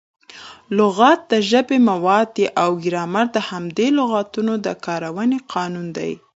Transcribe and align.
لغت 0.77 1.19
د 1.31 1.33
ژبي 1.49 1.77
مواد 1.89 2.27
دي 2.37 2.45
او 2.63 2.69
ګرامر 2.83 3.25
د 3.35 3.37
همدې 3.49 3.87
لغاتو 3.99 4.39
د 4.65 4.67
کاروني 4.85 5.39
قانون 5.53 5.87
دئ. 5.97 6.13